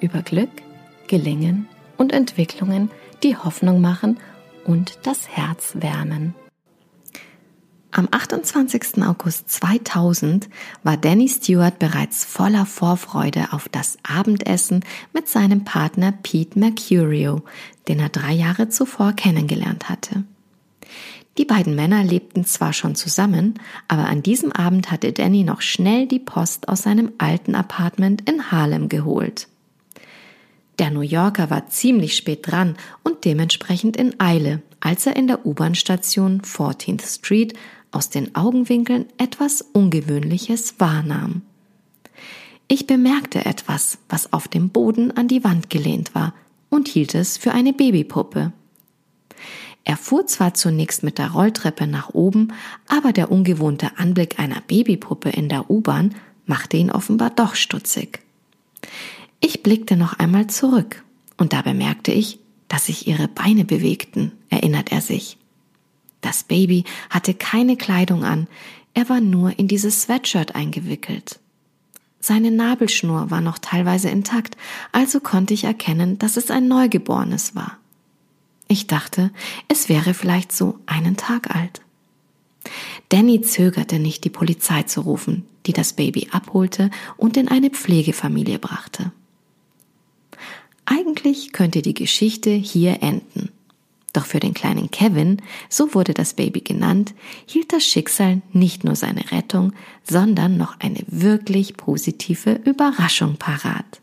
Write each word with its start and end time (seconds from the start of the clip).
über 0.00 0.22
Glück, 0.22 0.50
Gelingen 1.06 1.68
und 1.96 2.12
Entwicklungen, 2.12 2.90
die 3.22 3.36
Hoffnung 3.36 3.80
machen 3.80 4.18
und 4.64 4.98
das 5.02 5.28
Herz 5.28 5.74
wärmen. 5.74 6.34
Am 7.92 8.06
28. 8.10 9.02
August 9.02 9.50
2000 9.50 10.48
war 10.84 10.96
Danny 10.96 11.28
Stewart 11.28 11.80
bereits 11.80 12.24
voller 12.24 12.64
Vorfreude 12.64 13.48
auf 13.52 13.68
das 13.68 13.98
Abendessen 14.04 14.84
mit 15.12 15.28
seinem 15.28 15.64
Partner 15.64 16.12
Pete 16.12 16.56
Mercurio, 16.58 17.42
den 17.88 17.98
er 17.98 18.08
drei 18.08 18.32
Jahre 18.32 18.68
zuvor 18.68 19.12
kennengelernt 19.12 19.88
hatte. 19.88 20.22
Die 21.36 21.44
beiden 21.44 21.74
Männer 21.74 22.04
lebten 22.04 22.44
zwar 22.44 22.72
schon 22.72 22.94
zusammen, 22.94 23.54
aber 23.88 24.06
an 24.06 24.22
diesem 24.22 24.52
Abend 24.52 24.92
hatte 24.92 25.12
Danny 25.12 25.42
noch 25.42 25.60
schnell 25.60 26.06
die 26.06 26.18
Post 26.20 26.68
aus 26.68 26.82
seinem 26.82 27.12
alten 27.18 27.56
Apartment 27.56 28.28
in 28.28 28.52
Harlem 28.52 28.88
geholt. 28.88 29.48
Der 30.80 30.90
New 30.90 31.02
Yorker 31.02 31.50
war 31.50 31.66
ziemlich 31.68 32.16
spät 32.16 32.50
dran 32.50 32.74
und 33.04 33.26
dementsprechend 33.26 33.98
in 33.98 34.18
Eile, 34.18 34.62
als 34.80 35.04
er 35.04 35.14
in 35.14 35.26
der 35.26 35.44
U-Bahn-Station 35.44 36.40
14th 36.40 37.16
Street 37.16 37.52
aus 37.90 38.08
den 38.08 38.34
Augenwinkeln 38.34 39.04
etwas 39.18 39.60
Ungewöhnliches 39.60 40.76
wahrnahm. 40.80 41.42
Ich 42.66 42.86
bemerkte 42.86 43.44
etwas, 43.44 43.98
was 44.08 44.32
auf 44.32 44.48
dem 44.48 44.70
Boden 44.70 45.14
an 45.14 45.28
die 45.28 45.44
Wand 45.44 45.68
gelehnt 45.68 46.14
war 46.14 46.32
und 46.70 46.88
hielt 46.88 47.14
es 47.14 47.36
für 47.36 47.52
eine 47.52 47.74
Babypuppe. 47.74 48.54
Er 49.84 49.98
fuhr 49.98 50.26
zwar 50.28 50.54
zunächst 50.54 51.02
mit 51.02 51.18
der 51.18 51.32
Rolltreppe 51.32 51.86
nach 51.86 52.14
oben, 52.14 52.54
aber 52.88 53.12
der 53.12 53.30
ungewohnte 53.30 53.98
Anblick 53.98 54.38
einer 54.38 54.62
Babypuppe 54.62 55.28
in 55.28 55.50
der 55.50 55.68
U-Bahn 55.68 56.14
machte 56.46 56.78
ihn 56.78 56.90
offenbar 56.90 57.28
doch 57.28 57.54
stutzig. 57.54 58.20
Ich 59.40 59.62
blickte 59.62 59.96
noch 59.96 60.18
einmal 60.18 60.46
zurück 60.48 61.02
und 61.36 61.52
da 61.52 61.62
bemerkte 61.62 62.12
ich, 62.12 62.38
dass 62.68 62.86
sich 62.86 63.06
ihre 63.06 63.26
Beine 63.28 63.64
bewegten, 63.64 64.32
erinnert 64.48 64.92
er 64.92 65.00
sich. 65.00 65.38
Das 66.20 66.44
Baby 66.44 66.84
hatte 67.08 67.34
keine 67.34 67.76
Kleidung 67.76 68.24
an, 68.24 68.46
er 68.92 69.08
war 69.08 69.20
nur 69.20 69.58
in 69.58 69.68
dieses 69.68 70.02
Sweatshirt 70.02 70.54
eingewickelt. 70.54 71.40
Seine 72.20 72.50
Nabelschnur 72.50 73.30
war 73.30 73.40
noch 73.40 73.58
teilweise 73.58 74.10
intakt, 74.10 74.56
also 74.92 75.20
konnte 75.20 75.54
ich 75.54 75.64
erkennen, 75.64 76.18
dass 76.18 76.36
es 76.36 76.50
ein 76.50 76.68
Neugeborenes 76.68 77.54
war. 77.54 77.78
Ich 78.68 78.86
dachte, 78.86 79.30
es 79.68 79.88
wäre 79.88 80.12
vielleicht 80.12 80.52
so 80.52 80.78
einen 80.86 81.16
Tag 81.16 81.54
alt. 81.54 81.80
Danny 83.08 83.40
zögerte 83.40 83.98
nicht, 83.98 84.22
die 84.24 84.30
Polizei 84.30 84.82
zu 84.82 85.00
rufen, 85.00 85.46
die 85.66 85.72
das 85.72 85.94
Baby 85.94 86.28
abholte 86.30 86.90
und 87.16 87.36
in 87.36 87.48
eine 87.48 87.70
Pflegefamilie 87.70 88.58
brachte. 88.58 89.12
Eigentlich 91.20 91.52
könnte 91.52 91.82
die 91.82 91.92
Geschichte 91.92 92.48
hier 92.50 93.02
enden. 93.02 93.50
Doch 94.14 94.24
für 94.24 94.40
den 94.40 94.54
kleinen 94.54 94.90
Kevin, 94.90 95.42
so 95.68 95.94
wurde 95.94 96.14
das 96.14 96.32
Baby 96.32 96.62
genannt, 96.62 97.14
hielt 97.46 97.74
das 97.74 97.84
Schicksal 97.84 98.40
nicht 98.54 98.84
nur 98.84 98.96
seine 98.96 99.30
Rettung, 99.30 99.74
sondern 100.08 100.56
noch 100.56 100.80
eine 100.80 101.00
wirklich 101.08 101.76
positive 101.76 102.60
Überraschung 102.64 103.36
parat. 103.36 104.00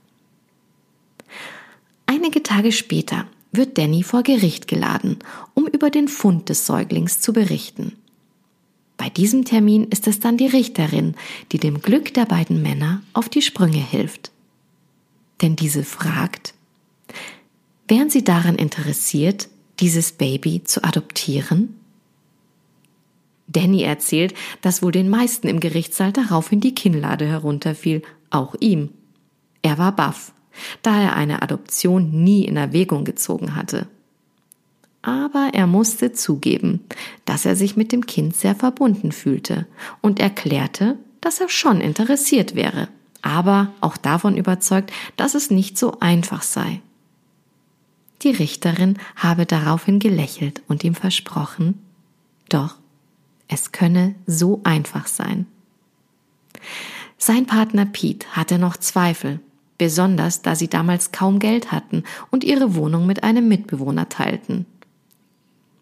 Einige 2.06 2.44
Tage 2.44 2.72
später 2.72 3.25
wird 3.51 3.79
Danny 3.79 4.03
vor 4.03 4.22
Gericht 4.22 4.67
geladen, 4.67 5.17
um 5.56 5.66
über 5.66 5.89
den 5.89 6.09
Fund 6.09 6.50
des 6.50 6.67
Säuglings 6.67 7.19
zu 7.19 7.33
berichten. 7.33 7.94
Bei 8.95 9.09
diesem 9.09 9.44
Termin 9.44 9.85
ist 9.85 10.07
es 10.07 10.19
dann 10.19 10.38
die 10.38 10.47
Richterin, 10.47 11.16
die 11.51 11.57
dem 11.57 11.81
Glück 11.81 12.13
der 12.13 12.25
beiden 12.25 12.61
Männer 12.61 13.01
auf 13.13 13.27
die 13.27 13.41
Sprünge 13.41 13.83
hilft. 13.83 14.31
Denn 15.41 15.56
diese 15.56 15.83
fragt, 15.83 16.53
Wären 17.88 18.09
Sie 18.09 18.24
daran 18.24 18.56
interessiert, 18.56 19.48
dieses 19.80 20.12
Baby 20.12 20.64
zu 20.64 20.84
adoptieren? 20.84 21.75
Danny 23.48 23.84
erzählt, 23.84 24.34
dass 24.62 24.81
wohl 24.81 24.92
den 24.92 25.09
meisten 25.09 25.48
im 25.48 25.62
Gerichtssaal 25.62 26.12
daraufhin 26.12 26.59
die 26.59 26.75
Kinnlade 26.75 27.25
herunterfiel, 27.25 28.02
auch 28.30 28.56
ihm. 28.59 28.90
Er 29.62 29.78
war 29.78 29.94
baff, 29.94 30.34
da 30.81 31.02
er 31.02 31.16
eine 31.16 31.42
Adoption 31.42 32.24
nie 32.24 32.44
in 32.44 32.58
Erwägung 32.58 33.06
gezogen 33.06 33.56
hatte. 33.56 33.88
Aber 35.02 35.52
er 35.54 35.68
musste 35.68 36.12
zugeben, 36.12 36.81
dass 37.24 37.46
er 37.46 37.56
sich 37.56 37.78
mit 37.78 37.94
dem 37.94 38.06
Kind 38.06 38.36
sehr 38.36 38.56
verbunden 38.56 39.14
fühlte 39.14 39.66
und 40.02 40.19
erklärte, 40.19 40.98
dass 41.22 41.40
er 41.40 41.48
schon 41.48 41.80
interessiert 41.80 42.56
wäre, 42.56 42.90
aber 43.22 43.72
auch 43.80 43.96
davon 43.96 44.36
überzeugt, 44.36 44.92
dass 45.16 45.36
es 45.36 45.50
nicht 45.50 45.78
so 45.78 46.02
einfach 46.02 46.42
sei. 46.42 46.81
Die 48.23 48.31
Richterin 48.31 48.97
habe 49.16 49.45
daraufhin 49.45 50.00
gelächelt 50.00 50.61
und 50.67 50.83
ihm 50.83 50.95
versprochen, 50.95 51.79
doch, 52.50 52.78
es 53.47 53.72
könne 53.72 54.16
so 54.25 54.61
einfach 54.63 55.07
sein. 55.07 55.45
Sein 57.17 57.45
Partner 57.45 57.85
Pete 57.85 58.27
hatte 58.31 58.57
noch 58.57 58.77
Zweifel, 58.77 59.39
besonders 59.77 60.41
da 60.41 60.56
sie 60.56 60.67
damals 60.67 61.11
kaum 61.11 61.39
Geld 61.39 61.72
hatten 61.72 62.03
und 62.31 62.44
ihre 62.44 62.75
Wohnung 62.75 63.06
mit 63.06 63.23
einem 63.23 63.47
Mitbewohner 63.47 64.09
teilten. 64.09 64.66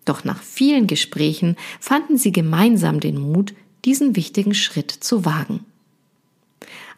Doch 0.06 0.24
nach 0.24 0.42
vielen 0.42 0.88
Gesprächen 0.88 1.56
fanden 1.80 2.18
sie 2.18 2.32
gemeinsam 2.32 3.00
den 3.00 3.20
Mut, 3.20 3.54
diesen 3.86 4.16
wichtigen 4.16 4.54
Schritt 4.54 4.92
zu 4.92 5.26
wagen. 5.26 5.66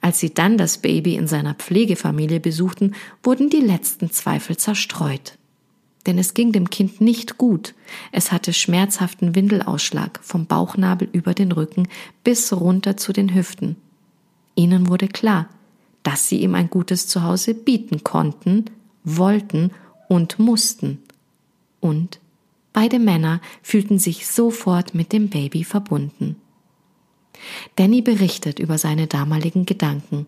Als 0.02 0.20
sie 0.20 0.34
dann 0.34 0.58
das 0.58 0.78
Baby 0.78 1.16
in 1.16 1.28
seiner 1.28 1.54
Pflegefamilie 1.54 2.40
besuchten, 2.40 2.94
wurden 3.24 3.50
die 3.50 3.62
letzten 3.62 4.12
Zweifel 4.12 4.58
zerstreut. 4.58 5.38
Denn 6.06 6.18
es 6.18 6.34
ging 6.34 6.54
dem 6.54 6.70
Kind 6.70 7.02
nicht 7.02 7.38
gut. 7.38 7.74
Es 8.12 8.32
hatte 8.32 8.54
schmerzhaften 8.54 9.36
Windelausschlag 9.36 10.20
vom 10.24 10.46
Bauchnabel 10.46 11.10
über 11.12 11.34
den 11.34 11.52
Rücken 11.52 11.90
bis 12.24 12.54
runter 12.54 12.96
zu 12.96 13.12
den 13.12 13.36
Hüften. 13.36 13.76
Ihnen 14.56 14.88
wurde 14.88 15.10
klar, 15.10 15.50
dass 16.04 16.30
sie 16.30 16.42
ihm 16.42 16.56
ein 16.56 16.70
gutes 16.70 17.08
Zuhause 17.08 17.54
bieten 17.54 18.04
konnten, 18.04 18.66
wollten 19.04 19.72
und 20.08 20.40
mussten. 20.40 21.04
Und 21.82 22.20
beide 22.72 23.00
Männer 23.00 23.42
fühlten 23.62 24.00
sich 24.00 24.28
sofort 24.28 24.96
mit 24.96 25.12
dem 25.12 25.30
Baby 25.30 25.66
verbunden. 25.66 26.38
Danny 27.76 28.02
berichtet 28.02 28.60
über 28.60 28.78
seine 28.78 29.08
damaligen 29.08 29.66
Gedanken. 29.66 30.26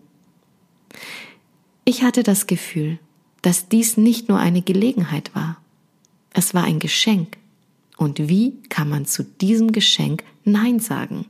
Ich 1.84 2.02
hatte 2.02 2.22
das 2.22 2.46
Gefühl, 2.46 2.98
dass 3.42 3.68
dies 3.68 3.96
nicht 3.96 4.28
nur 4.28 4.38
eine 4.38 4.62
Gelegenheit 4.62 5.34
war. 5.34 5.60
Es 6.32 6.54
war 6.54 6.64
ein 6.64 6.78
Geschenk. 6.78 7.36
Und 7.96 8.28
wie 8.28 8.54
kann 8.68 8.88
man 8.88 9.06
zu 9.06 9.24
diesem 9.24 9.72
Geschenk 9.72 10.24
Nein 10.44 10.80
sagen? 10.80 11.26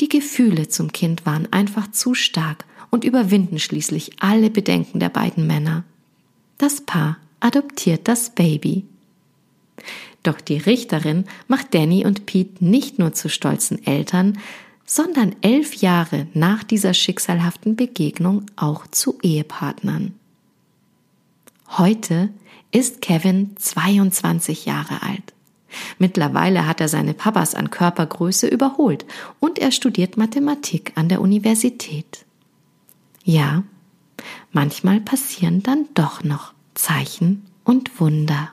Die 0.00 0.08
Gefühle 0.08 0.68
zum 0.68 0.92
Kind 0.92 1.26
waren 1.26 1.52
einfach 1.52 1.90
zu 1.90 2.14
stark 2.14 2.64
und 2.90 3.04
überwinden 3.04 3.58
schließlich 3.58 4.12
alle 4.20 4.50
Bedenken 4.50 4.98
der 4.98 5.10
beiden 5.10 5.46
Männer. 5.46 5.84
Das 6.58 6.80
Paar 6.80 7.18
adoptiert 7.38 8.08
das 8.08 8.30
Baby. 8.30 8.84
Doch 10.22 10.40
die 10.40 10.58
Richterin 10.58 11.24
macht 11.48 11.74
Danny 11.74 12.04
und 12.04 12.26
Pete 12.26 12.64
nicht 12.64 12.98
nur 12.98 13.12
zu 13.12 13.28
stolzen 13.28 13.84
Eltern, 13.86 14.38
sondern 14.84 15.36
elf 15.40 15.74
Jahre 15.76 16.26
nach 16.34 16.64
dieser 16.64 16.94
schicksalhaften 16.94 17.76
Begegnung 17.76 18.46
auch 18.56 18.86
zu 18.88 19.18
Ehepartnern. 19.22 20.14
Heute 21.78 22.30
ist 22.72 23.00
Kevin 23.00 23.56
22 23.56 24.66
Jahre 24.66 25.02
alt. 25.02 25.32
Mittlerweile 25.98 26.66
hat 26.66 26.80
er 26.80 26.88
seine 26.88 27.14
Papas 27.14 27.54
an 27.54 27.70
Körpergröße 27.70 28.48
überholt 28.48 29.06
und 29.38 29.58
er 29.58 29.70
studiert 29.70 30.16
Mathematik 30.16 30.92
an 30.96 31.08
der 31.08 31.20
Universität. 31.20 32.24
Ja, 33.22 33.62
manchmal 34.50 35.00
passieren 35.00 35.62
dann 35.62 35.86
doch 35.94 36.24
noch 36.24 36.52
Zeichen 36.74 37.46
und 37.62 38.00
Wunder. 38.00 38.52